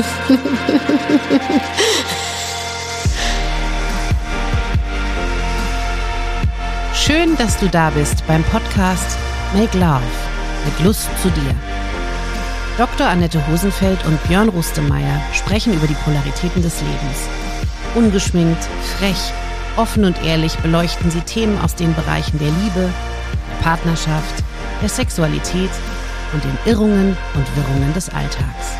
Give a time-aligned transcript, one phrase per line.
[6.94, 9.18] Schön, dass du da bist beim Podcast
[9.54, 10.00] Make Love
[10.64, 11.54] mit Lust zu dir.
[12.78, 13.06] Dr.
[13.06, 17.28] Annette Hosenfeld und Björn Rustemeyer sprechen über die Polaritäten des Lebens.
[17.94, 18.64] Ungeschminkt,
[18.98, 19.32] frech,
[19.76, 22.90] offen und ehrlich beleuchten sie Themen aus den Bereichen der Liebe,
[23.50, 24.44] der Partnerschaft,
[24.80, 25.70] der Sexualität
[26.32, 28.78] und den Irrungen und Wirrungen des Alltags.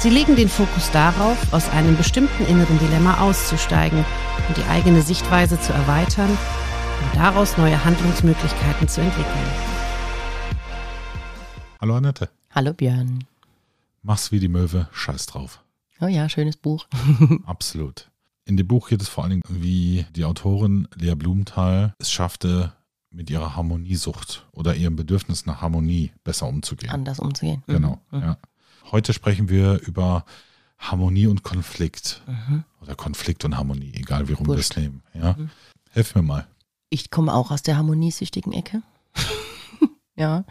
[0.00, 4.04] Sie legen den Fokus darauf, aus einem bestimmten inneren Dilemma auszusteigen
[4.48, 9.50] und die eigene Sichtweise zu erweitern und daraus neue Handlungsmöglichkeiten zu entwickeln.
[11.80, 12.28] Hallo Annette.
[12.50, 13.24] Hallo Björn.
[14.02, 15.62] Mach's wie die Möwe, scheiß drauf.
[16.00, 16.86] Oh ja, schönes Buch.
[17.46, 18.08] Absolut.
[18.44, 22.72] In dem Buch geht es vor allen Dingen, wie die Autorin Lea Blumenthal es schaffte,
[23.10, 26.92] mit ihrer Harmoniesucht oder ihrem Bedürfnis nach Harmonie besser umzugehen.
[26.92, 27.62] Anders umzugehen.
[27.66, 28.20] Genau, Mhm.
[28.20, 28.36] ja.
[28.90, 30.24] Heute sprechen wir über
[30.78, 32.22] Harmonie und Konflikt.
[32.26, 32.64] Mhm.
[32.80, 35.02] Oder Konflikt und Harmonie, egal wie rum wir es nehmen.
[35.14, 35.34] Ja.
[35.36, 35.50] Mhm.
[35.92, 36.46] Hilf mir mal.
[36.90, 38.82] Ich komme auch aus der harmoniesüchtigen Ecke.
[40.16, 40.44] ja.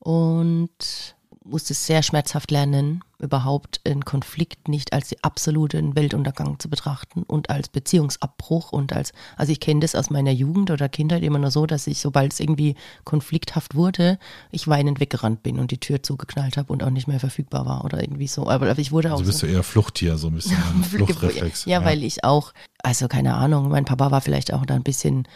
[0.00, 1.16] Und
[1.48, 7.50] musste sehr schmerzhaft lernen, überhaupt einen Konflikt nicht als den absoluten Weltuntergang zu betrachten und
[7.50, 11.50] als Beziehungsabbruch und als, also ich kenne das aus meiner Jugend oder Kindheit immer nur
[11.50, 14.18] so, dass ich, sobald es irgendwie konflikthaft wurde,
[14.52, 17.84] ich weinend weggerannt bin und die Tür zugeknallt habe und auch nicht mehr verfügbar war
[17.84, 18.48] oder irgendwie so.
[18.48, 19.46] Aber ich wurde auch Also bist so.
[19.46, 21.64] du eher Fluchttier, so ein bisschen Fluchtreflex.
[21.64, 25.26] Ja, weil ich auch, also keine Ahnung, mein Papa war vielleicht auch da ein bisschen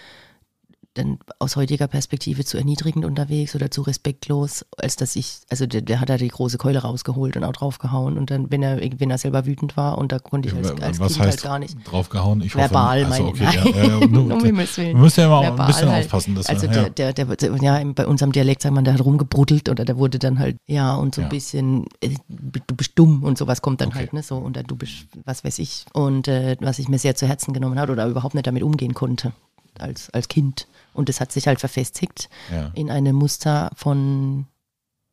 [0.95, 5.81] dann aus heutiger Perspektive zu erniedrigend unterwegs oder zu respektlos, als dass ich, also der,
[5.81, 9.11] der hat da die große Keule rausgeholt und auch draufgehauen und dann, wenn er, wenn
[9.11, 11.59] er selber wütend war und da konnte ich als, als was Kind heißt halt gar
[11.59, 11.77] nicht.
[11.84, 12.43] draufgehauen?
[12.43, 13.55] Ich Verbal, hoffe, also, okay, ich.
[13.55, 14.43] ja, ja, ja, nur, Um.
[14.45, 16.05] Wir müssen ja immer ein bisschen halt.
[16.05, 16.34] aufpassen.
[16.34, 16.89] Dass Also wir, der, ja.
[16.91, 20.19] der, der, der, ja, bei unserem Dialekt sagt man, der hat rumgebruddelt oder der wurde
[20.19, 21.28] dann halt, ja, und so ein Ja.
[21.31, 23.99] bisschen, äh, du bist dumm und sowas kommt dann Okay.
[23.99, 25.87] halt, ne, so, und dann du bist, was weiß ich.
[25.93, 28.95] Und äh, was ich mir sehr zu Herzen genommen hat oder überhaupt nicht damit umgehen
[28.95, 29.33] konnte
[29.78, 30.69] als, als Kind.
[30.93, 32.71] Und das hat sich halt verfestigt ja.
[32.75, 34.47] in einem Muster von,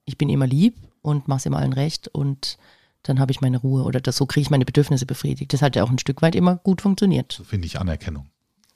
[0.05, 2.57] ich bin immer lieb und mach's immer allen recht und
[3.03, 5.53] dann habe ich meine Ruhe oder das, so kriege ich meine Bedürfnisse befriedigt.
[5.53, 7.31] Das hat ja auch ein Stück weit immer gut funktioniert.
[7.31, 8.27] So finde ich Anerkennung.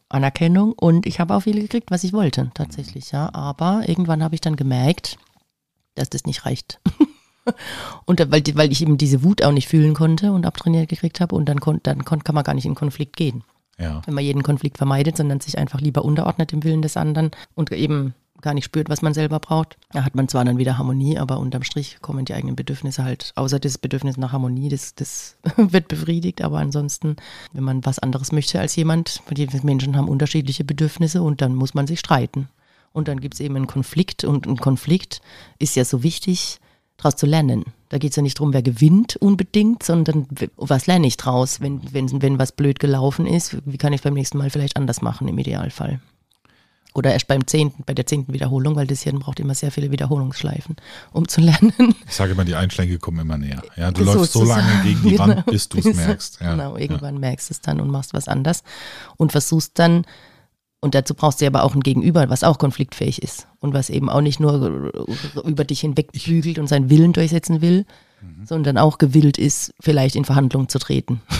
[0.10, 3.34] Anerkennung und ich habe auch viel gekriegt, was ich wollte, tatsächlich, ja.
[3.34, 5.18] Aber irgendwann habe ich dann gemerkt,
[5.96, 6.80] dass das nicht reicht.
[8.06, 11.20] und da, weil, weil ich eben diese Wut auch nicht fühlen konnte und abtrainiert gekriegt
[11.20, 13.44] habe und dann, kon, dann kon, kann man gar nicht in Konflikt gehen.
[13.80, 14.02] Ja.
[14.06, 17.72] Wenn man jeden Konflikt vermeidet, sondern sich einfach lieber unterordnet dem Willen des anderen und
[17.72, 18.14] eben
[18.44, 19.78] gar nicht spürt, was man selber braucht.
[19.92, 23.32] Da hat man zwar dann wieder Harmonie, aber unterm Strich kommen die eigenen Bedürfnisse halt,
[23.36, 27.16] außer das Bedürfnis nach Harmonie, das, das wird befriedigt, aber ansonsten,
[27.54, 31.74] wenn man was anderes möchte als jemand, die Menschen haben unterschiedliche Bedürfnisse und dann muss
[31.74, 32.50] man sich streiten.
[32.92, 35.22] Und dann gibt es eben einen Konflikt und ein Konflikt
[35.58, 36.60] ist ja so wichtig,
[36.98, 37.66] daraus zu lernen.
[37.94, 40.26] Da geht es ja nicht darum, wer gewinnt unbedingt, sondern
[40.58, 44.16] was lerne ich draus, wenn, wenn, wenn was blöd gelaufen ist, wie kann ich beim
[44.16, 46.02] nächsten Mal vielleicht anders machen im Idealfall.
[46.96, 49.92] Oder erst beim zehnten, bei der zehnten Wiederholung, weil das Hirn braucht immer sehr viele
[49.92, 50.76] Wiederholungsschleifen,
[51.12, 51.94] um zu lernen.
[52.08, 53.62] Ich sage immer, die Einschläge kommen immer näher.
[53.76, 56.42] Ja, du So läufst so lange gegen die Wand, bis du es merkst.
[56.42, 56.50] Ja.
[56.50, 58.64] Genau, irgendwann merkst du es dann und machst was anders
[59.18, 60.04] und versuchst dann,
[60.84, 64.10] und dazu brauchst du aber auch ein Gegenüber, was auch konfliktfähig ist und was eben
[64.10, 64.92] auch nicht nur
[65.46, 67.86] über dich hinwegbügelt und seinen Willen durchsetzen will,
[68.24, 68.46] Mhm.
[68.46, 71.22] sondern auch gewillt ist, vielleicht in Verhandlungen zu treten.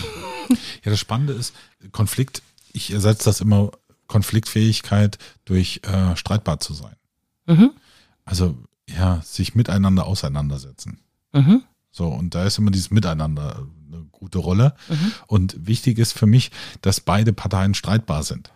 [0.84, 1.54] Ja, das Spannende ist,
[1.90, 2.42] Konflikt,
[2.74, 3.70] ich ersetze das immer
[4.08, 5.16] Konfliktfähigkeit
[5.46, 6.96] durch äh, streitbar zu sein.
[7.46, 7.70] Mhm.
[8.26, 8.54] Also
[8.86, 10.98] ja, sich miteinander auseinandersetzen.
[11.32, 11.62] Mhm.
[11.90, 14.74] So, und da ist immer dieses Miteinander eine gute Rolle.
[14.90, 15.12] Mhm.
[15.26, 16.50] Und wichtig ist für mich,
[16.82, 18.50] dass beide Parteien streitbar sind.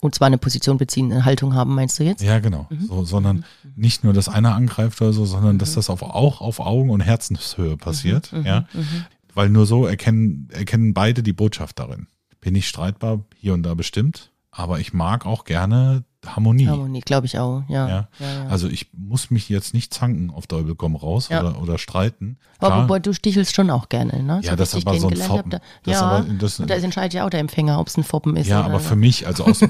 [0.00, 2.22] Und zwar eine Position beziehen, eine Haltung haben, meinst du jetzt?
[2.22, 2.66] Ja, genau.
[2.70, 2.86] Mhm.
[2.86, 3.44] So, sondern
[3.74, 7.00] nicht nur, dass einer angreift oder so, sondern dass das auf, auch auf Augen- und
[7.00, 8.32] Herzenshöhe passiert.
[8.32, 8.44] Mhm.
[8.46, 9.04] Ja, Mhm.
[9.34, 12.06] weil nur so erkennen, erkennen beide die Botschaft darin.
[12.40, 16.66] Bin ich streitbar, hier und da bestimmt, aber ich mag auch gerne Harmonie.
[16.66, 17.88] Harmonie, glaube ich auch, ja.
[17.88, 18.08] Ja.
[18.18, 18.46] ja, ja.
[18.48, 21.40] Also ich muss mich jetzt nicht zanken auf Teufel komm raus Ja.
[21.40, 22.38] oder, oder streiten.
[22.58, 24.40] aber Klar, wobei du stichelst schon auch gerne, ne?
[24.42, 25.52] Ja, wie das ist aber so ein Foppen.
[25.54, 27.96] hab, Da, Das ja, aber- das- und da entscheidet ja auch der Empfänger, ob es
[27.96, 28.48] ein Foppen ist.
[28.48, 29.60] ja, oder, aber für mich, also aus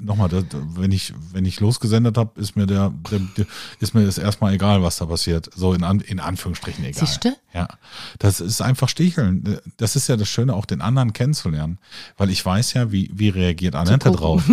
[0.00, 0.30] nochmal,
[0.74, 3.46] wenn ich wenn ich losgesendet habe, ist mir der, der, der
[3.80, 5.50] ist mir das erstmal egal, was da passiert.
[5.54, 7.06] So in, An, in Anführungsstrichen egal.
[7.06, 7.36] Siehste?
[7.52, 7.66] Ja,
[8.20, 9.58] das ist einfach Sticheln.
[9.78, 11.78] Das ist ja das Schöne, auch den anderen kennenzulernen,
[12.16, 14.48] weil ich weiß ja, wie wie reagiert Annette drauf,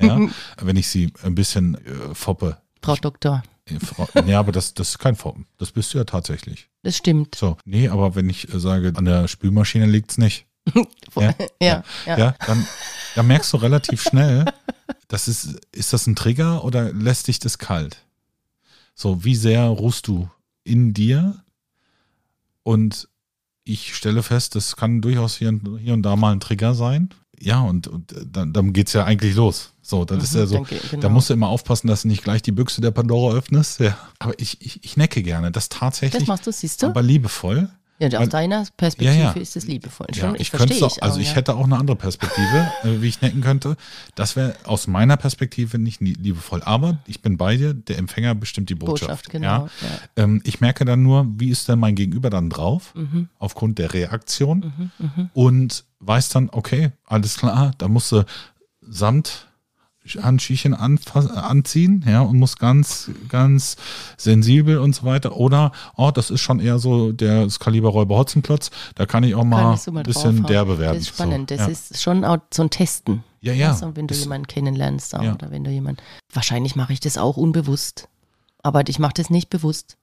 [0.00, 0.18] ja,
[0.60, 2.58] wenn ich sie ein bisschen äh, foppe.
[2.82, 5.46] Frau Doktor, Äh, Ja, aber das, das ist kein Foppen.
[5.58, 6.68] Das bist du ja tatsächlich.
[6.82, 7.34] das stimmt.
[7.34, 10.46] So, nee, aber wenn ich äh, sage, an der Spülmaschine liegt's nicht.
[11.16, 12.18] Ja, Ja, ja.
[12.18, 12.66] ja, dann,
[13.14, 14.44] dann merkst du relativ schnell,
[15.08, 18.04] das ist, ist das ein Trigger oder lässt dich das kalt?
[18.94, 20.28] So, wie sehr ruhst du
[20.64, 21.42] in dir
[22.64, 23.08] und
[23.64, 27.10] ich stelle fest, das kann durchaus hier, hier und da mal ein Trigger sein.
[27.40, 29.72] Ja, und, und dann, dann geht es ja eigentlich los.
[29.82, 31.02] So, das mhm, ist ja so, denke, genau.
[31.02, 33.80] da musst du immer aufpassen, dass du nicht gleich die Büchse der Pandora öffnest.
[33.80, 33.96] Ja.
[34.18, 36.22] Aber ich, ich, ich necke gerne, das tatsächlich.
[36.22, 36.86] Das machst du, siehst du?
[36.86, 37.70] Aber liebevoll.
[37.98, 39.40] Ja, aus deiner Perspektive ja, ja.
[39.40, 40.06] ist es liebevoll.
[40.14, 43.08] Schon, ja, ich, ich könnte auch, also ich hätte auch eine andere Perspektive, äh, wie
[43.08, 43.76] ich necken könnte.
[44.14, 46.62] Das wäre aus meiner Perspektive nicht liebevoll.
[46.62, 49.08] Aber ich bin bei dir, der Empfänger bestimmt die Botschaft.
[49.08, 49.68] Botschaft genau,
[50.16, 53.28] ähm, ich merke dann nur, wie ist denn mein Gegenüber dann drauf, mhm.
[53.38, 54.72] aufgrund der Reaktion.
[54.76, 55.30] Mhm, mh.
[55.32, 58.24] Und weiß dann, okay, alles klar, da musst du
[58.82, 59.48] samt
[60.22, 63.76] Handschüchen anziehen, ja, und muss ganz, ganz
[64.16, 65.36] sensibel und so weiter.
[65.36, 69.34] Oder, oh, das ist schon eher so der, das Kaliber Räuber Hotzenplotz, da kann ich
[69.34, 70.98] auch mal, ein bisschen derbe werden.
[70.98, 71.72] Das ist spannend, so, das ja.
[71.72, 73.24] ist schon auch so ein Testen.
[73.40, 73.70] Ja, ja.
[73.70, 75.34] Also, wenn du das, jemanden kennenlernst ja.
[75.34, 78.08] oder wenn du jemanden, wahrscheinlich mache ich das auch unbewusst,
[78.62, 79.96] aber ich mache das nicht bewusst.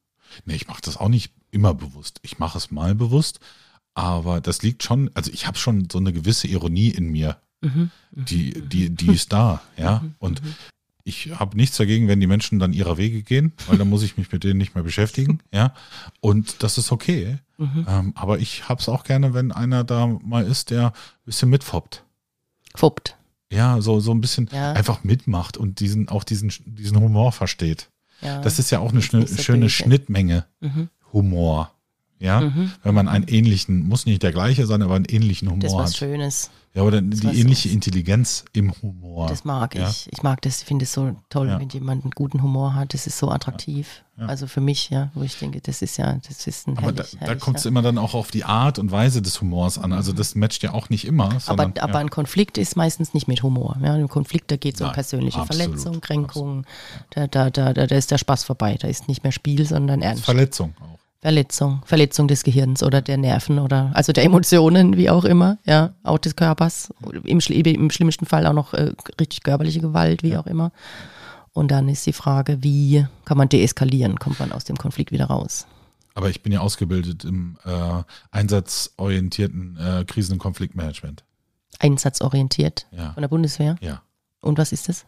[0.45, 2.19] Nee, ich mache das auch nicht immer bewusst.
[2.23, 3.39] Ich mache es mal bewusst,
[3.93, 7.91] aber das liegt schon, also ich habe schon so eine gewisse Ironie in mir, Mhm.
[8.11, 9.99] Die, die, die ist da, ja.
[9.99, 10.15] Mhm.
[10.19, 10.53] Und mhm.
[11.03, 14.17] ich habe nichts dagegen, wenn die Menschen dann ihrer Wege gehen, weil dann muss ich
[14.17, 15.73] mich mit denen nicht mehr beschäftigen, ja.
[16.19, 17.37] Und das ist okay.
[17.57, 17.85] Mhm.
[17.87, 21.49] Ähm, aber ich habe es auch gerne, wenn einer da mal ist, der ein bisschen
[21.49, 22.03] mitfoppt.
[22.75, 23.17] Foppt.
[23.51, 24.73] Ja, so, so ein bisschen ja.
[24.73, 27.89] einfach mitmacht und diesen, auch diesen, diesen Humor versteht.
[28.21, 28.41] Ja.
[28.41, 30.45] Das ist ja auch eine schöne, schöne Schnittmenge.
[30.59, 30.89] Mhm.
[31.11, 31.72] Humor.
[32.23, 32.71] Ja, mhm.
[32.83, 35.77] wenn man einen ähnlichen, muss nicht der gleiche sein, aber einen ähnlichen Humor das ist
[35.77, 35.97] was hat.
[35.97, 36.51] Schönes.
[36.73, 37.73] Ja, oder das die ähnliche so.
[37.75, 39.27] Intelligenz im Humor.
[39.27, 39.89] Das mag ja?
[39.89, 40.07] ich.
[40.09, 41.59] Ich mag das, ich finde es so toll, ja.
[41.59, 42.93] wenn jemand einen guten Humor hat.
[42.93, 44.03] Das ist so attraktiv.
[44.17, 44.27] Ja.
[44.27, 47.17] Also für mich, ja, wo ich denke, das ist ja, das ist ein Aber herrlich,
[47.19, 49.91] da, da kommt es immer dann auch auf die Art und Weise des Humors an.
[49.91, 50.15] Also mhm.
[50.15, 51.41] das matcht ja auch nicht immer.
[51.41, 53.77] Sondern, aber, aber ein Konflikt ist meistens nicht mit Humor.
[53.83, 56.65] Ja, Im Konflikt, da geht es um persönliche absolut, Verletzung, Kränkung.
[57.09, 58.77] Da, da, da, da, ist der Spaß vorbei.
[58.79, 60.23] Da ist nicht mehr Spiel, sondern Ernst.
[60.23, 61.02] Verletzung auch.
[61.23, 65.93] Verletzung, Verletzung des Gehirns oder der Nerven oder also der Emotionen, wie auch immer, ja,
[66.03, 66.93] auch des Körpers.
[67.23, 70.41] Im, im schlimmsten Fall auch noch äh, richtig körperliche Gewalt, wie ja.
[70.41, 70.73] auch immer.
[71.53, 74.19] Und dann ist die Frage, wie kann man deeskalieren?
[74.19, 75.65] Kommt man aus dem Konflikt wieder raus?
[76.13, 81.23] Aber ich bin ja ausgebildet im äh, einsatzorientierten äh, Krisen- und Konfliktmanagement.
[81.79, 82.85] Einsatzorientiert?
[82.91, 83.13] Ja.
[83.13, 83.77] Von der Bundeswehr?
[83.79, 84.01] Ja.
[84.41, 85.05] Und was ist das?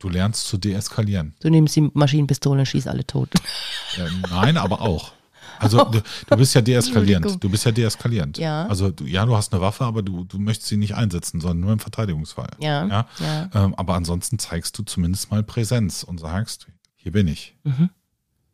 [0.00, 1.34] Du lernst zu deeskalieren.
[1.38, 3.28] Du nimmst die Maschinenpistole und schießt alle tot.
[3.96, 5.12] Ja, nein, aber auch.
[5.58, 7.42] Also du, du, bist ja deeskalierend.
[7.42, 8.38] Du bist ja deeskalierend.
[8.38, 8.66] Ja.
[8.66, 11.60] Also du, ja, du hast eine Waffe, aber du, du möchtest sie nicht einsetzen, sondern
[11.60, 12.50] nur im Verteidigungsfall.
[12.58, 12.86] Ja.
[12.86, 13.06] ja?
[13.18, 13.50] ja.
[13.54, 16.66] Ähm, aber ansonsten zeigst du zumindest mal Präsenz und sagst,
[16.96, 17.54] hier bin ich.
[17.64, 17.90] Mhm.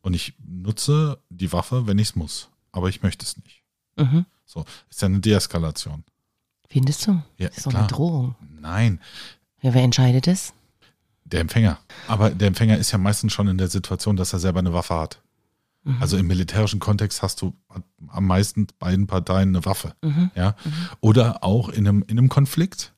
[0.03, 2.49] Und ich nutze die Waffe, wenn ich es muss.
[2.73, 3.63] Aber ich möchte es nicht.
[3.97, 4.27] Mhm.
[4.45, 6.05] So, ist ja eine Deeskalation.
[6.69, 7.23] Findest du?
[7.37, 8.35] Ja, das ist doch eine Drohung.
[8.61, 9.01] Nein.
[9.61, 10.53] Ja, wer entscheidet es?
[11.25, 11.79] Der Empfänger.
[12.09, 14.95] Aber der Empfänger ist ja meistens schon in der Situation, dass er selber eine Waffe
[14.95, 15.21] hat.
[15.85, 15.97] Mhm.
[16.01, 17.55] Also im militärischen Kontext hast du
[18.09, 19.95] am meisten beiden Parteien eine Waffe.
[20.03, 20.31] Mhm.
[20.35, 20.55] Ja?
[20.65, 20.73] Mhm.
[21.01, 22.93] Oder auch in einem, in einem Konflikt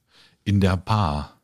[0.44, 1.40] in der Bar.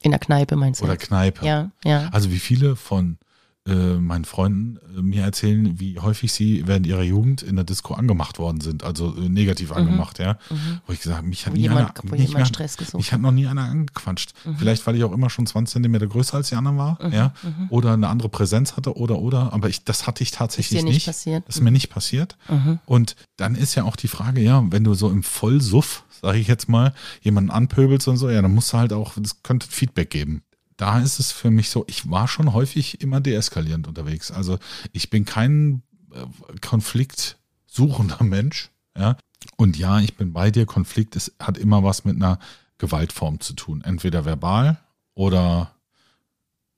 [0.00, 0.84] In der Kneipe meinst du?
[0.84, 1.46] Oder Kneipe.
[1.46, 2.08] Ja, ja.
[2.12, 3.18] Also wie viele von
[3.64, 7.94] äh, meinen Freunden äh, mir erzählen, wie häufig sie während ihrer Jugend in der Disco
[7.94, 9.76] angemacht worden sind, also äh, negativ mhm.
[9.76, 10.36] angemacht, ja.
[10.50, 10.80] Mhm.
[10.84, 12.96] Wo ich gesagt habe, mich hat wo nie jemand, einer, mich, jemand Stress gesucht.
[12.96, 14.32] mich hat noch nie einer angequatscht.
[14.44, 14.56] Mhm.
[14.56, 17.12] Vielleicht, weil ich auch immer schon 20 Zentimeter größer als die anderen war, mhm.
[17.12, 17.34] ja.
[17.44, 17.66] Mhm.
[17.68, 20.94] Oder eine andere Präsenz hatte oder oder, aber ich, das hatte ich tatsächlich ist nicht.
[20.94, 21.06] nicht.
[21.06, 21.46] Passiert?
[21.46, 22.36] Das ist mir nicht passiert.
[22.84, 26.48] Und dann ist ja auch die Frage, ja, wenn du so im Vollsuff, sage ich
[26.48, 30.10] jetzt mal, jemanden anpöbelst und so, ja, dann musst du halt auch, das könnte Feedback
[30.10, 30.42] geben
[30.82, 34.32] da ist es für mich so, ich war schon häufig immer deeskalierend unterwegs.
[34.32, 34.58] Also
[34.90, 36.26] ich bin kein äh,
[36.60, 38.72] konfliktsuchender Mensch.
[38.98, 39.16] Ja?
[39.56, 40.66] Und ja, ich bin bei dir.
[40.66, 42.40] Konflikt ist, hat immer was mit einer
[42.78, 43.82] Gewaltform zu tun.
[43.84, 44.80] Entweder verbal
[45.14, 45.70] oder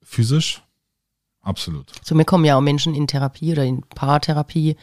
[0.02, 0.62] physisch.
[1.40, 1.90] Absolut.
[2.02, 4.76] Zu mir kommen ja auch Menschen in Therapie oder in Paartherapie,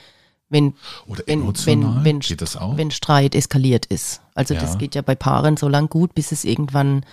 [0.49, 0.73] wenn,
[1.05, 2.75] oder wenn, emotional, wenn, wenn, geht das auch?
[2.75, 4.21] wenn Streit eskaliert ist.
[4.33, 4.61] Also ja.
[4.61, 7.05] das geht ja bei Paaren so lang gut, bis es irgendwann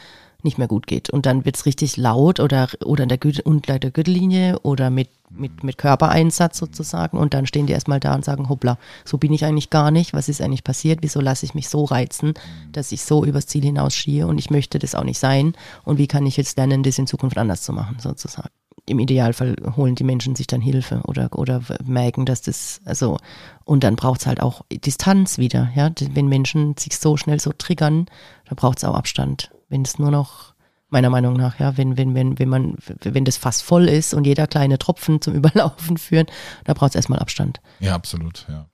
[0.44, 1.10] nicht mehr gut geht.
[1.10, 4.88] Und dann wird es richtig laut oder, oder an der, Gü unter der Gürtellinie oder
[4.88, 7.18] mit, mit, mit Körpereinsatz sozusagen.
[7.18, 10.12] Und dann stehen die erstmal da und sagen, hoppla, so bin ich eigentlich gar nicht.
[10.12, 11.00] Was ist eigentlich passiert?
[11.02, 12.34] Wieso lasse ich mich so reizen,
[12.70, 15.54] dass ich so übers Ziel hinausschiehe und ich möchte das auch nicht sein?
[15.84, 18.50] Und wie kann ich jetzt lernen, das in Zukunft anders zu machen, sozusagen?
[18.86, 23.18] Im Idealfall holen die Menschen sich dann Hilfe oder, oder merken, dass das, also,
[23.64, 25.90] und dann braucht es halt auch Distanz wieder, ja.
[26.14, 28.06] Wenn Menschen sich so schnell so triggern,
[28.46, 30.54] dann braucht es auch Abstand wenn es nur noch,
[30.90, 34.26] meiner Meinung nach, ja, wenn, wenn, wenn, wenn man, wenn das fast voll ist und
[34.26, 36.26] jeder kleine Tropfen zum Überlaufen führen,
[36.64, 37.60] da braucht es erstmal Abstand.
[37.80, 38.66] Ja, absolut, ja.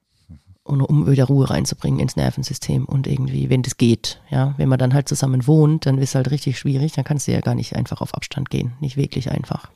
[0.66, 4.78] Und um wieder Ruhe reinzubringen ins Nervensystem und irgendwie, wenn das geht, ja, wenn man
[4.78, 7.54] dann halt zusammen wohnt, dann ist es halt richtig schwierig, dann kannst du ja gar
[7.54, 9.68] nicht einfach auf Abstand gehen, nicht wirklich einfach.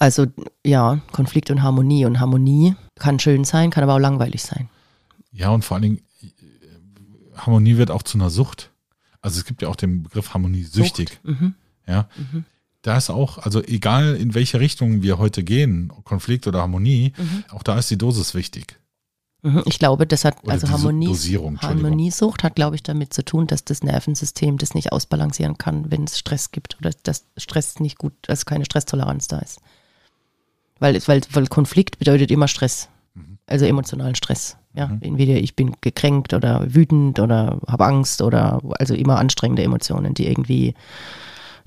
[0.00, 0.26] Also
[0.66, 4.68] ja, Konflikt und Harmonie und Harmonie kann schön sein, kann aber auch langweilig sein.
[5.30, 6.00] Ja, und vor allen Dingen,
[7.36, 8.71] Harmonie wird auch zu einer Sucht.
[9.22, 11.20] Also es gibt ja auch den Begriff Harmonie süchtig.
[11.22, 11.54] Mhm.
[11.86, 12.08] Ja.
[12.16, 12.44] Mhm.
[12.82, 17.44] Da ist auch, also egal in welche Richtung wir heute gehen, Konflikt oder Harmonie, mhm.
[17.50, 18.76] auch da ist die Dosis wichtig.
[19.42, 19.62] Mhm.
[19.66, 23.46] Ich glaube, das hat, Oder also Harmonie, Dosierung, Harmoniesucht hat, glaube ich, damit zu tun,
[23.46, 27.98] dass das Nervensystem das nicht ausbalancieren kann, wenn es Stress gibt oder dass Stress nicht
[27.98, 29.60] gut, dass keine Stresstoleranz da ist.
[30.78, 33.38] Weil, weil, weil Konflikt bedeutet immer Stress, mhm.
[33.46, 34.56] also emotionalen Stress.
[34.74, 34.98] Ja, mhm.
[35.02, 40.26] entweder ich bin gekränkt oder wütend oder habe Angst oder also immer anstrengende Emotionen, die
[40.26, 40.74] irgendwie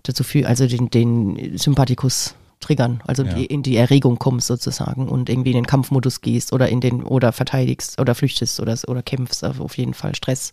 [0.03, 3.33] dazu führen, also den, den Sympathikus triggern, also ja.
[3.33, 7.03] die, in die Erregung kommst sozusagen und irgendwie in den Kampfmodus gehst oder in den
[7.03, 10.51] oder verteidigst oder flüchtest oder, oder kämpfst, also auf jeden Fall Stress,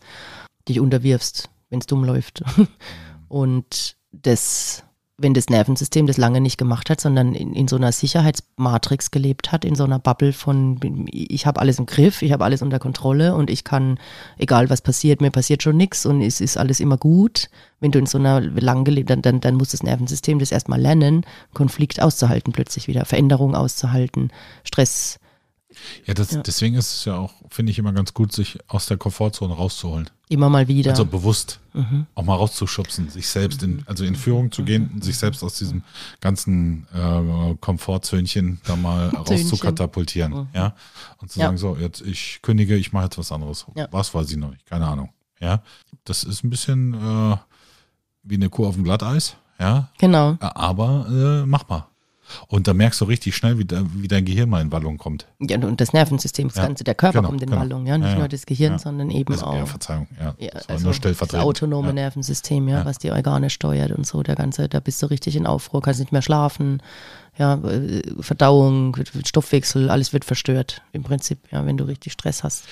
[0.68, 2.42] dich unterwirfst, wenn es dumm läuft.
[3.28, 4.85] und das
[5.19, 9.52] wenn das Nervensystem das lange nicht gemacht hat, sondern in, in so einer Sicherheitsmatrix gelebt
[9.52, 10.78] hat, in so einer Bubble von,
[11.11, 13.99] ich habe alles im Griff, ich habe alles unter Kontrolle und ich kann,
[14.38, 17.50] egal was passiert, mir passiert schon nichts und es ist alles immer gut.
[17.81, 20.81] Wenn du in so einer lang gelebt, dann, dann, dann muss das Nervensystem das erstmal
[20.81, 24.31] lernen, Konflikt auszuhalten plötzlich wieder, Veränderungen auszuhalten,
[24.64, 25.19] Stress
[26.07, 28.87] ja, das, ja, deswegen ist es ja auch, finde ich, immer ganz gut, sich aus
[28.87, 30.11] der Komfortzone rauszuholen.
[30.29, 30.91] Immer mal wieder.
[30.91, 32.07] Also bewusst mhm.
[32.14, 35.02] auch mal rauszuschubsen, sich selbst in, also in Führung zu gehen, mhm.
[35.02, 35.83] sich selbst aus diesem
[36.21, 40.33] ganzen äh, Komfortzönchen da mal rauszukatapultieren.
[40.33, 40.49] Mhm.
[40.55, 40.75] Ja.
[41.19, 41.47] Und zu ja.
[41.47, 43.67] sagen, so, jetzt ich kündige, ich mache jetzt was anderes.
[43.75, 43.88] Ja.
[43.91, 45.11] Was weiß ich noch nicht, keine Ahnung.
[45.41, 45.62] Ja.
[46.05, 47.37] Das ist ein bisschen äh,
[48.23, 49.37] wie eine Kuh auf dem Glatteis.
[49.59, 49.91] Ja.
[49.99, 50.37] Genau.
[50.41, 51.91] Aber äh, machbar.
[52.49, 55.27] Und da merkst du richtig schnell, wie, da, wie dein Gehirn mal in Wallung kommt.
[55.41, 56.65] Ja, und das Nervensystem, das ja.
[56.65, 57.61] Ganze, der Körper genau, kommt in genau.
[57.61, 57.99] Wallung, ja.
[57.99, 59.55] Nicht ja, nur das Gehirn, sondern eben also, auch.
[59.55, 60.35] Ja, Verzeihung, ja.
[60.39, 60.95] ja also nur.
[60.95, 65.07] Das autonome Nervensystem, ja, was die Organe steuert und so, der ganze, da bist du
[65.07, 66.83] richtig in Aufruhr, kannst nicht mehr schlafen,
[67.39, 72.65] ja, äh, Verdauung, Stoffwechsel, alles wird verstört im Prinzip, ja, wenn du richtig Stress hast.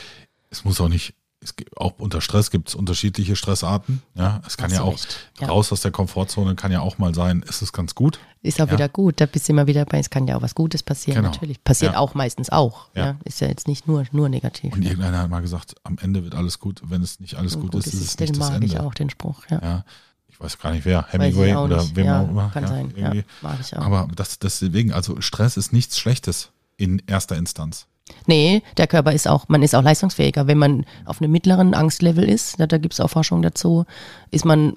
[0.50, 4.02] Es muss auch nicht es gibt, auch unter Stress gibt es unterschiedliche Stressarten.
[4.14, 4.98] Ja, es kann ja auch
[5.40, 5.48] ja.
[5.48, 8.18] raus aus der Komfortzone kann ja auch mal sein, ist es ganz gut.
[8.42, 8.74] Ist auch ja.
[8.74, 11.22] wieder gut, da bist du immer wieder bei, es kann ja auch was Gutes passieren,
[11.22, 11.30] genau.
[11.30, 11.62] natürlich.
[11.64, 11.98] Passiert ja.
[11.98, 12.88] auch meistens auch.
[12.94, 13.16] Ja.
[13.24, 14.74] Ist ja jetzt nicht nur, nur negativ.
[14.74, 16.82] Und irgendeiner hat mal gesagt, am Ende wird alles gut.
[16.84, 18.60] Wenn es nicht alles gut, gut, ist, ist es nicht das Ende.
[18.60, 19.84] Den mag ich auch, den Spruch, ja.
[20.28, 22.50] Ich weiß gar nicht wer, Hemingway oder wem auch immer.
[22.50, 23.24] Kann sein, irgendwie.
[23.42, 23.82] mag ich auch.
[23.82, 27.86] Aber das, deswegen, also Stress ist nichts Schlechtes in erster Instanz.
[28.26, 30.46] Nee, der Körper ist auch, man ist auch leistungsfähiger.
[30.46, 33.84] Wenn man auf einem mittleren Angstlevel ist, da, da gibt es auch Forschung dazu,
[34.30, 34.76] ist man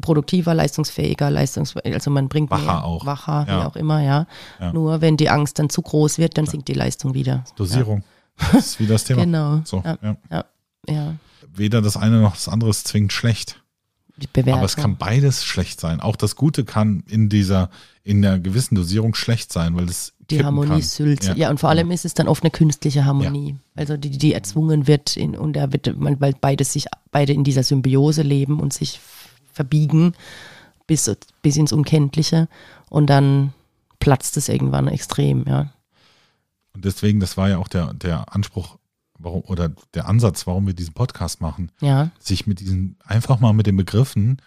[0.00, 3.06] produktiver, leistungsfähiger, leistungsfähiger, also man bringt wacher mehr, auch.
[3.06, 3.60] wacher, ja.
[3.60, 4.26] wie auch immer, ja.
[4.60, 4.72] ja.
[4.72, 7.44] Nur wenn die Angst dann zu groß wird, dann sinkt die Leistung wieder.
[7.56, 7.98] Dosierung.
[7.98, 8.48] Ja.
[8.52, 9.24] Das ist wie das Thema.
[9.24, 9.60] genau.
[9.64, 10.44] So, ja.
[10.88, 11.14] Ja.
[11.52, 13.62] Weder das eine noch das andere ist zwingend schlecht.
[14.36, 16.00] Aber es kann beides schlecht sein.
[16.00, 17.70] Auch das Gute kann in dieser,
[18.02, 21.28] in einer gewissen Dosierung schlecht sein, weil es die Harmonie sülzt.
[21.28, 21.34] Ja.
[21.34, 21.50] ja.
[21.50, 23.50] und vor allem ist es dann oft eine künstliche Harmonie.
[23.50, 23.56] Ja.
[23.76, 27.62] Also die, die erzwungen wird in, und da wird, weil beides sich, beide in dieser
[27.62, 29.00] Symbiose leben und sich
[29.52, 30.14] verbiegen
[30.86, 31.10] bis,
[31.42, 32.48] bis ins Unkenntliche.
[32.88, 33.52] Und dann
[33.98, 35.72] platzt es irgendwann extrem, ja.
[36.72, 38.78] Und deswegen, das war ja auch der, der Anspruch,
[39.18, 41.70] warum, oder der Ansatz, warum wir diesen Podcast machen.
[41.80, 42.10] Ja.
[42.20, 44.40] Sich mit diesen, einfach mal mit den Begriffen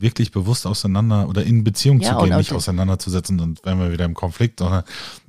[0.00, 4.04] wirklich bewusst auseinander oder in Beziehung ja, zu gehen, nicht auseinanderzusetzen, dann wären wir wieder
[4.04, 4.84] im Konflikt, sondern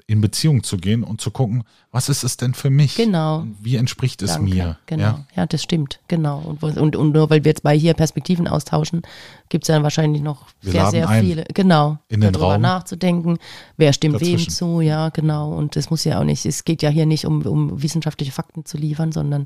[0.09, 2.95] in Beziehung zu gehen und zu gucken, was ist es denn für mich?
[2.95, 3.45] Genau.
[3.61, 4.49] Wie entspricht es Danke.
[4.49, 4.77] mir?
[4.87, 5.03] Genau.
[5.03, 5.25] Ja?
[5.35, 5.99] ja, das stimmt.
[6.07, 6.39] Genau.
[6.39, 9.03] Und, und, und nur weil wir jetzt bei hier Perspektiven austauschen,
[9.49, 11.45] gibt es ja wahrscheinlich noch wir sehr, sehr viele.
[11.53, 11.99] Genau.
[12.07, 12.61] In den darüber Raum.
[12.61, 13.37] nachzudenken,
[13.77, 14.47] wer stimmt dazwischen.
[14.47, 15.53] wem zu, ja, genau.
[15.53, 18.65] Und das muss ja auch nicht, es geht ja hier nicht um, um wissenschaftliche Fakten
[18.65, 19.45] zu liefern, sondern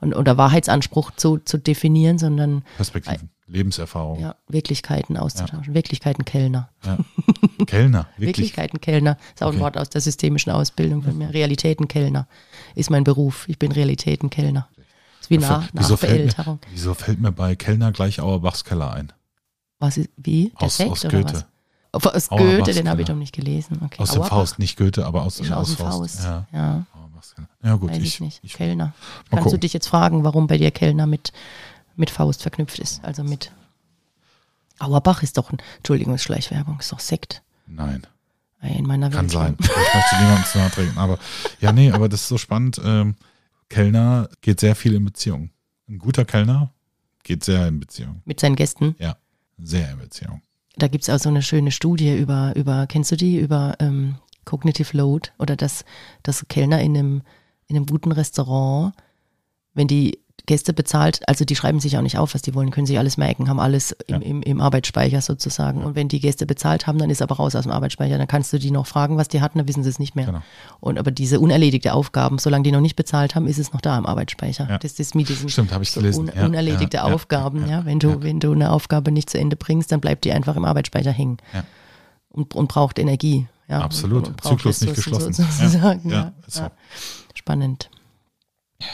[0.00, 3.30] und, oder Wahrheitsanspruch zu, zu definieren, sondern Perspektiven.
[3.46, 4.20] Lebenserfahrung.
[4.20, 5.68] Ja, Wirklichkeiten auszutauschen.
[5.68, 5.74] Ja.
[5.74, 6.70] Wirklichkeiten Kellner.
[6.84, 6.98] Ja.
[7.66, 8.26] Kellner, wirklich.
[8.26, 9.18] Wirklichkeiten Kellner.
[9.34, 9.56] Ist auch okay.
[9.56, 11.32] ein Wort aus der systemischen Ausbildung von mir.
[11.32, 12.26] Realitätenkellner
[12.74, 13.48] ist mein Beruf.
[13.48, 14.68] Ich bin Realitätenkellner.
[15.20, 19.12] Ist wie nach, wieso, fällt mir, wieso fällt mir bei Kellner gleich Auerbachs Keller ein?
[19.78, 20.52] Was ist, wie?
[20.60, 21.44] Der aus, Sekt, aus Goethe.
[21.92, 22.28] Was?
[22.28, 23.80] Aus Goethe, den habe ich doch nicht gelesen.
[23.84, 24.02] Okay.
[24.02, 26.20] Aus dem Faust, nicht Goethe, aber aus, aus, aus dem Faust.
[26.20, 26.24] Faust.
[26.24, 26.46] Ja.
[26.52, 26.86] ja.
[27.62, 27.90] Ja, gut.
[27.90, 28.40] Weiß ich, ich nicht.
[28.42, 28.92] Ich, Kellner.
[29.30, 31.32] Kannst du dich jetzt fragen, warum bei dir Kellner mit
[31.96, 33.04] mit Faust verknüpft ist.
[33.04, 33.52] Also mit
[34.78, 37.42] Auerbach ist doch, ein, Entschuldigung, Schleichwerbung, ist doch Sekt.
[37.66, 38.06] Nein.
[38.60, 39.32] In meiner Kann Welt.
[39.32, 39.56] sein.
[39.60, 40.98] Ich möchte niemandem zu nahe treten.
[40.98, 41.18] Aber
[41.60, 42.80] ja, nee, aber das ist so spannend.
[42.82, 43.14] Ähm,
[43.68, 45.50] Kellner geht sehr viel in Beziehung.
[45.88, 46.72] Ein guter Kellner
[47.22, 48.22] geht sehr in Beziehung.
[48.24, 48.96] Mit seinen Gästen?
[48.98, 49.16] Ja,
[49.58, 50.40] sehr in Beziehung.
[50.76, 54.16] Da gibt es auch so eine schöne Studie über, über kennst du die, über ähm,
[54.44, 55.84] Cognitive Load oder dass,
[56.22, 57.22] dass Kellner in einem,
[57.66, 58.94] in einem guten Restaurant,
[59.74, 62.86] wenn die Gäste bezahlt, also die schreiben sich auch nicht auf, was die wollen, können
[62.86, 64.28] sich alles merken, haben alles im, ja.
[64.28, 65.80] im, im Arbeitsspeicher sozusagen.
[65.80, 65.86] Ja.
[65.86, 68.18] Und wenn die Gäste bezahlt haben, dann ist aber raus aus dem Arbeitsspeicher.
[68.18, 70.26] Dann kannst du die noch fragen, was die hatten, dann wissen sie es nicht mehr.
[70.26, 70.42] Genau.
[70.80, 73.96] Und aber diese unerledigte Aufgaben, solange die noch nicht bezahlt haben, ist es noch da
[73.96, 74.68] im Arbeitsspeicher.
[74.68, 74.78] Ja.
[74.78, 76.28] Das ist mit diesen Stimmt, habe ich gelesen.
[76.28, 77.86] Un unerledigte Aufgaben, ja.
[77.86, 80.66] Wenn du, wenn du eine Aufgabe nicht zu Ende bringst, dann bleibt die einfach im
[80.66, 81.38] Arbeitsspeicher hängen.
[82.28, 83.46] Und, und braucht Energie.
[83.68, 84.28] Ja, Absolut.
[84.28, 85.32] Und, und Zyklus nicht geschlossen.
[85.32, 86.10] Sozusagen.
[86.10, 86.32] Ja.
[87.32, 87.88] Spannend.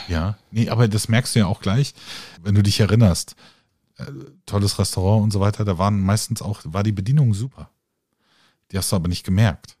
[0.07, 1.93] Ja, nee, aber das merkst du ja auch gleich,
[2.41, 3.35] wenn du dich erinnerst.
[3.97, 4.05] Äh,
[4.45, 7.69] tolles Restaurant und so weiter, da waren meistens auch, war die Bedienung super.
[8.71, 9.77] Die hast du aber nicht gemerkt.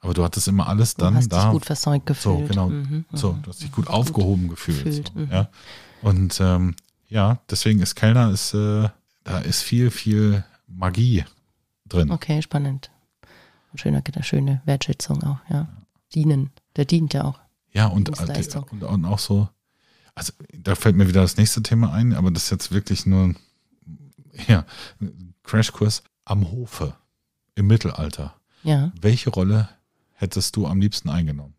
[0.00, 1.44] Aber du hattest immer alles dann du hast da.
[1.44, 2.40] Dich gut versorgt gefühlt.
[2.40, 2.68] So, genau.
[2.68, 3.42] Mhm, so, mhm.
[3.42, 4.84] du hast dich gut aufgehoben gut gefühlt.
[4.84, 5.30] gefühlt so, mhm.
[5.30, 5.48] ja.
[6.02, 6.76] Und ähm,
[7.08, 8.88] ja, deswegen ist Kellner, ist, äh,
[9.22, 11.24] da ist viel, viel Magie
[11.88, 12.10] drin.
[12.10, 12.90] Okay, spannend.
[13.76, 15.68] Schöne, schöne Wertschätzung auch, ja.
[16.14, 17.40] Dienen, der dient ja auch.
[17.74, 19.48] Ja, und, und, und auch so,
[20.14, 23.34] also da fällt mir wieder das nächste Thema ein, aber das ist jetzt wirklich nur
[24.46, 24.64] ja,
[25.42, 26.94] Crashkurs am Hofe
[27.56, 28.34] im Mittelalter.
[28.62, 28.92] Ja.
[29.00, 29.68] Welche Rolle
[30.12, 31.54] hättest du am liebsten eingenommen?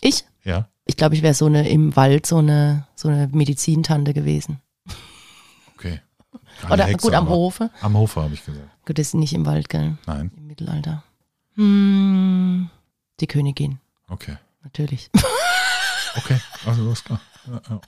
[0.00, 0.24] Ich?
[0.44, 0.68] Ja.
[0.84, 4.60] Ich glaube, ich wäre so eine im Wald so eine so eine Medizintante gewesen.
[5.74, 6.00] Okay.
[6.60, 7.70] Keine Oder Hexe, gut am Hofe.
[7.80, 8.68] Am Hofe habe ich gesagt.
[8.86, 9.98] Gut, das ist nicht im Wald, gell?
[10.06, 10.30] Nein.
[10.36, 11.02] Im Mittelalter.
[11.54, 12.70] Hm,
[13.20, 13.80] die Königin.
[14.08, 15.10] Okay natürlich.
[16.16, 17.20] Okay, also ist klar.
[17.48, 17.80] Ja, ja.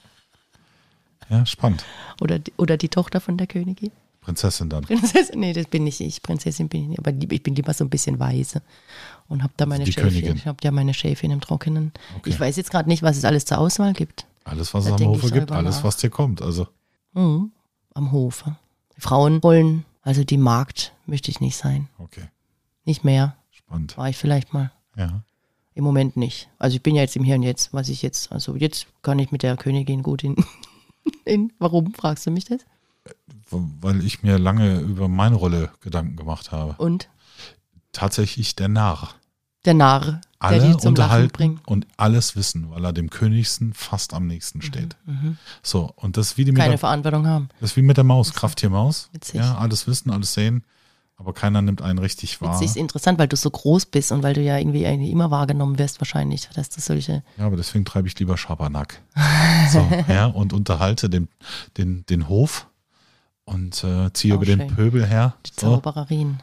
[1.28, 1.85] ja, spannend.
[2.21, 3.92] Oder, oder die Tochter von der Königin.
[4.21, 4.83] Prinzessin dann.
[4.83, 6.21] Prinzessin, nee, das bin nicht ich.
[6.21, 6.99] Prinzessin bin ich nicht.
[6.99, 8.62] Aber ich bin lieber so ein bisschen weise
[9.28, 10.11] und habe da also meine die Schäfchen.
[10.11, 10.37] Königin.
[10.37, 11.92] Ich habe ja meine Schäfchen im Trockenen.
[12.16, 12.30] Okay.
[12.30, 14.26] Ich weiß jetzt gerade nicht, was es alles zur Auswahl gibt.
[14.42, 15.85] Alles, was da es am Hofe gibt, alles, nach.
[15.85, 16.42] was dir kommt.
[16.42, 16.66] Also.
[17.12, 17.52] Mhm,
[17.95, 18.56] am Hofe.
[18.97, 21.88] Die Frauen wollen, also die Magd möchte ich nicht sein.
[21.99, 22.28] Okay.
[22.85, 23.37] Nicht mehr.
[23.52, 23.97] Spannend.
[23.97, 24.73] War ich vielleicht mal.
[24.97, 25.23] Ja.
[25.76, 26.49] Im Moment nicht.
[26.59, 29.18] Also ich bin ja jetzt im Hier und Jetzt, was ich jetzt, also jetzt kann
[29.18, 30.35] ich mit der Königin gut in.
[31.26, 32.61] in warum fragst du mich das?
[33.50, 36.76] Weil ich mir lange über meine Rolle Gedanken gemacht habe.
[36.78, 37.10] Und?
[37.93, 39.10] Tatsächlich der Narr.
[39.67, 41.69] Der Narr, Alle der unterhalten bringt.
[41.69, 44.97] und alles wissen, weil er dem Königsten fast am nächsten steht.
[45.04, 45.39] Mhm, mhm.
[45.62, 47.50] so, und das wie die Keine der, Verantwortung haben.
[47.60, 49.10] Das ist wie mit der Maus, Krafttier-Maus.
[49.34, 50.65] Ja, alles wissen, alles sehen
[51.17, 52.52] aber keiner nimmt einen richtig wahr.
[52.52, 55.79] Das ist interessant, weil du so groß bist und weil du ja irgendwie immer wahrgenommen
[55.79, 57.23] wirst wahrscheinlich, dass du solche...
[57.39, 59.00] Ja, aber deswegen treibe ich lieber Schabernack.
[59.73, 61.29] so, ja, und unterhalte den,
[61.79, 62.67] den, den Hof
[63.47, 64.59] und äh, ziehe Auch über schön.
[64.59, 65.35] den Pöbel her.
[65.47, 65.76] Die so.
[65.76, 66.41] Zaubererien.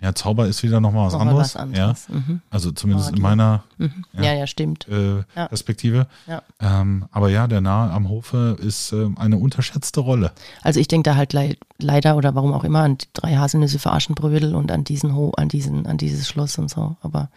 [0.00, 1.54] Ja, Zauber ist wieder nochmal was, noch anderes.
[1.54, 2.06] was anderes.
[2.08, 2.14] Ja.
[2.14, 2.40] Mhm.
[2.48, 4.04] Also zumindest in meiner mhm.
[4.14, 4.88] ja, ja, ja, stimmt.
[4.88, 5.48] Äh, ja.
[5.48, 6.06] Perspektive.
[6.26, 6.42] Ja.
[6.58, 10.32] Ähm, aber ja, der Nahe am Hofe ist äh, eine unterschätzte Rolle.
[10.62, 13.78] Also ich denke da halt le leider oder warum auch immer an die drei Haselnüsse
[13.78, 16.96] für Aschenbrödel und an diesen Ho an diesen, an dieses Schloss und so.
[17.02, 17.28] Aber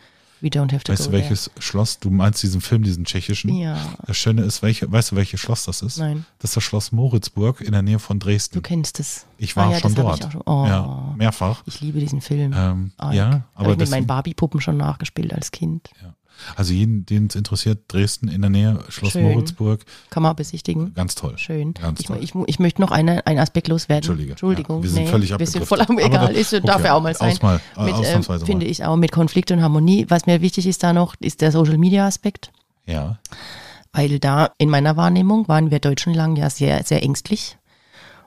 [0.44, 1.62] We don't have to weißt du, welches there.
[1.62, 2.00] Schloss?
[2.00, 3.56] Du meinst diesen Film, diesen tschechischen?
[3.56, 3.78] Ja.
[4.06, 6.00] Das Schöne ist, welche, weißt du, welches Schloss das ist?
[6.00, 6.26] Nein.
[6.40, 8.56] Das ist das Schloss Moritzburg in der Nähe von Dresden.
[8.56, 9.26] Du kennst es.
[9.38, 10.30] Ich war ah, ja, schon dort.
[10.30, 10.42] Schon.
[10.46, 10.66] Oh.
[10.68, 11.64] Ja, mehrfach.
[11.66, 12.54] Ich liebe diesen Film.
[12.54, 15.90] Ähm, ja, aber ich mit meinen Barbie-Puppen schon nachgespielt als Kind.
[16.02, 16.14] Ja.
[16.56, 19.24] Also jeden, den es interessiert, Dresden in der Nähe, Schloss Schön.
[19.24, 19.82] Moritzburg.
[20.10, 20.94] Kann man besichtigen.
[20.94, 21.38] Ganz toll.
[21.38, 21.74] Schön.
[21.74, 22.20] Ganz ich, toll.
[22.22, 24.04] Ich, ich, möchte noch eine, einen Aspekt loswerden.
[24.04, 24.32] Entschuldige.
[24.32, 24.78] Entschuldigung.
[24.78, 26.34] Ja, wir sind nee, völlig bisschen voll am egal.
[26.34, 26.66] ist, okay.
[26.66, 27.32] Darf ja auch mal sein.
[27.32, 30.06] Ausmal, mit, äh, finde ich auch mit Konflikt und Harmonie.
[30.10, 32.52] Was mir wichtig ist da noch, ist der Social Media Aspekt.
[32.86, 33.20] Ja.
[33.92, 37.58] Weil da in meiner Wahrnehmung waren wir Deutschen lang ja sehr, sehr ängstlich.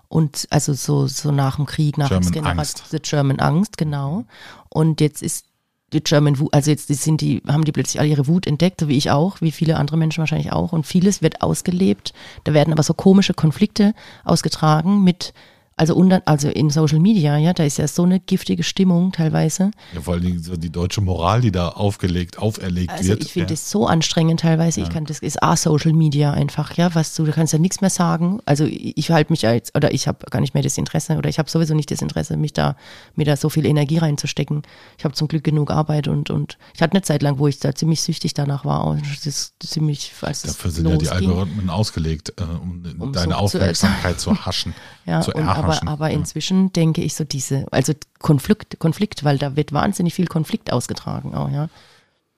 [0.08, 2.84] Und also so, so nach dem Krieg, nach German dem Angst.
[2.90, 4.24] The German Angst, genau.
[4.68, 5.45] Und jetzt ist
[5.92, 8.88] die German Wut, also jetzt sind die, haben die plötzlich alle ihre Wut entdeckt, so
[8.88, 10.72] wie ich auch, wie viele andere Menschen wahrscheinlich auch.
[10.72, 12.12] Und vieles wird ausgelebt.
[12.44, 13.94] Da werden aber so komische Konflikte
[14.24, 15.32] ausgetragen mit
[15.78, 19.72] also, unter, also in Social Media, ja, da ist ja so eine giftige Stimmung teilweise.
[19.92, 23.22] Ja, vor allem so die deutsche Moral, die da aufgelegt, auferlegt also wird.
[23.22, 23.50] Ich finde ja.
[23.50, 24.80] das so anstrengend teilweise.
[24.80, 24.86] Ja.
[24.86, 27.82] Ich kann, das ist A Social Media einfach, ja, was du, du kannst ja nichts
[27.82, 28.40] mehr sagen.
[28.46, 31.28] Also ich halte mich ja jetzt, oder ich habe gar nicht mehr das Interesse, oder
[31.28, 32.74] ich habe sowieso nicht das Interesse, mich da,
[33.14, 34.62] mir da so viel Energie reinzustecken.
[34.96, 37.58] Ich habe zum Glück genug Arbeit und, und ich hatte eine Zeit lang, wo ich
[37.58, 38.86] da ziemlich süchtig danach war.
[38.86, 43.34] Und das ist ziemlich, als Dafür sind ja die Algorithmen ausgelegt, äh, um, um, deine
[43.34, 47.66] so Aufmerksamkeit zu, zu haschen, ja, zu erhaschen aber, aber inzwischen denke ich so diese,
[47.72, 51.68] also Konflikt, Konflikt, weil da wird wahnsinnig viel Konflikt ausgetragen auch, ja.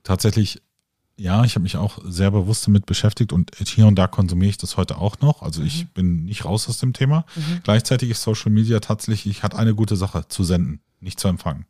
[0.05, 0.61] Tatsächlich,
[1.17, 4.59] ja, ich habe mich auch sehr bewusst damit beschäftigt und hier und da konsumiere ich
[4.59, 5.43] das heute auch noch.
[5.43, 5.89] Also ich mhm.
[5.95, 7.25] bin nicht raus aus dem Thema.
[7.35, 7.61] Mhm.
[7.65, 11.67] Gleichzeitig ist Social Media tatsächlich, hat eine gute Sache zu senden, nicht zu empfangen.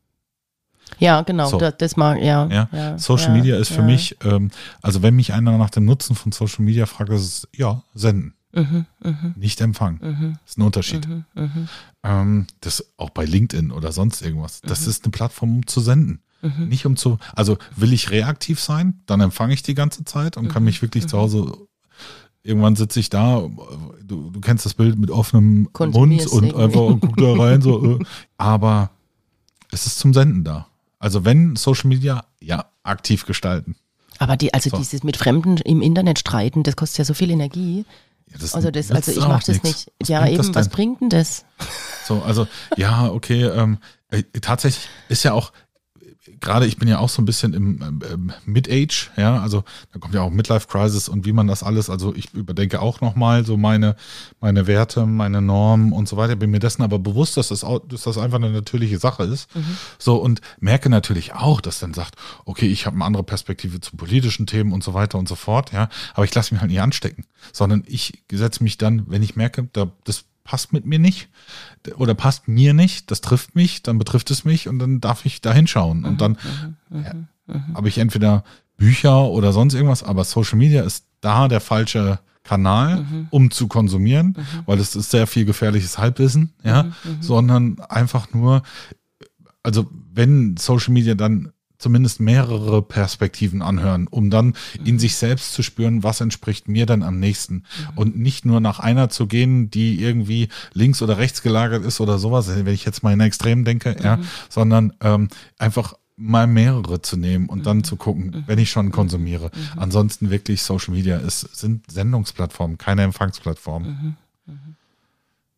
[0.99, 1.59] Ja, genau, so.
[1.59, 2.47] das, das, mag, ja.
[2.47, 2.69] ja.
[2.73, 4.51] ja Social ja, Media ist für mich, ähm,
[4.83, 8.35] also wenn mich einer nach dem Nutzen von Social Media fragt, ist es, ja, senden.
[8.53, 9.35] Mhm, mh.
[9.37, 10.01] Nicht empfangen.
[10.03, 10.33] Mhm.
[10.43, 11.07] Das ist ein Unterschied.
[11.07, 11.69] Mhm, mhm,
[12.03, 14.61] ähm, das auch bei LinkedIn oder sonst irgendwas.
[14.63, 14.91] Das mhm.
[14.91, 16.21] ist eine Plattform, um zu senden.
[16.41, 16.69] Mhm.
[16.69, 20.49] Nicht um zu, also will ich reaktiv sein, dann empfange ich die ganze Zeit und
[20.49, 21.69] kann mich wirklich zu Hause
[22.43, 23.47] irgendwann sitze ich da,
[24.03, 27.61] du, du kennst das Bild mit offenem Mund und einfach und guck da rein.
[27.61, 28.05] So, äh.
[28.39, 28.91] aber
[29.71, 30.67] es ist zum Senden da.
[30.99, 33.77] Also wenn Social Media, ja, aktiv gestalten.
[34.19, 34.79] Aber die, also so.
[34.79, 37.85] dieses mit Fremden im Internet streiten, das kostet ja so viel Energie.
[38.31, 39.91] Ja, das also das, also ich mache das nicht.
[39.99, 41.45] Was ja, eben, was bringt denn das?
[42.07, 43.79] So, also ja, okay, ähm,
[44.11, 45.53] äh, tatsächlich ist ja auch,
[46.41, 50.15] gerade ich bin ja auch so ein bisschen im ähm, Mid-Age, ja, also da kommt
[50.15, 53.97] ja auch Midlife-Crisis und wie man das alles, also ich überdenke auch nochmal so meine,
[54.41, 57.81] meine Werte, meine Normen und so weiter, bin mir dessen aber bewusst, dass das, auch,
[57.87, 59.55] dass das einfach eine natürliche Sache ist.
[59.55, 59.77] Mhm.
[59.99, 63.97] So und merke natürlich auch, dass dann sagt, okay, ich habe eine andere Perspektive zu
[63.97, 66.81] politischen Themen und so weiter und so fort, ja, aber ich lasse mich halt nicht
[66.81, 71.29] anstecken, sondern ich setze mich dann, wenn ich merke, da, das passt mit mir nicht
[71.97, 75.43] oder passt mir nicht, das trifft mich, dann betrifft es mich und dann darf ich
[75.43, 76.07] da hinschauen.
[76.07, 76.39] Und mhm, dann
[76.89, 77.15] mhm, ja,
[77.55, 78.45] mhm, habe ich entweder
[78.79, 84.35] Bücher oder sonst irgendwas, aber Social Media ist da der falsche Kanal, um zu konsumieren,
[84.65, 86.87] weil es ist sehr viel gefährliches Halbwissen, ja,
[87.21, 88.63] sondern einfach nur,
[89.63, 94.99] also wenn Social Media dann zumindest mehrere Perspektiven anhören, um dann in mhm.
[94.99, 97.55] sich selbst zu spüren, was entspricht mir dann am nächsten.
[97.55, 97.63] Mhm.
[97.95, 102.19] Und nicht nur nach einer zu gehen, die irgendwie links oder rechts gelagert ist oder
[102.19, 104.05] sowas, wenn ich jetzt mal in Extrem denke, mhm.
[104.05, 107.85] ja, sondern ähm, einfach mal mehrere zu nehmen und dann mhm.
[107.85, 108.45] zu gucken, mhm.
[108.47, 109.53] wenn ich schon konsumiere.
[109.55, 109.79] Mhm.
[109.79, 114.17] Ansonsten wirklich Social Media ist, sind Sendungsplattformen, keine Empfangsplattformen.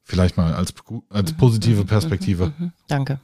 [0.04, 0.74] Vielleicht mal als,
[1.09, 2.52] als positive Perspektive.
[2.88, 3.20] Danke.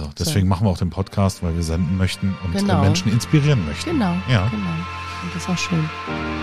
[0.00, 0.50] Also deswegen so.
[0.50, 2.80] machen wir auch den Podcast, weil wir senden möchten und genau.
[2.80, 3.90] Menschen inspirieren möchten.
[3.90, 4.14] Genau.
[4.28, 4.48] Ja.
[4.48, 4.66] Genau.
[5.22, 5.88] Und das ist auch schön.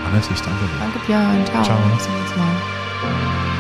[0.08, 0.80] Annette, ich danke dir.
[0.80, 1.46] Danke, Björn.
[1.46, 1.64] Ciao.
[1.64, 1.78] Ciao.
[1.96, 3.51] Bis zum nächsten Mal.